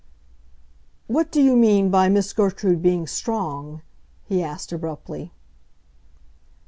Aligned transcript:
"What 1.05 1.31
do 1.31 1.39
you 1.43 1.55
mean 1.55 1.91
by 1.91 2.09
Miss 2.09 2.33
Gertrude 2.33 2.81
being 2.81 3.05
strong?" 3.05 3.83
he 4.25 4.41
asked 4.41 4.71
abruptly. 4.71 5.31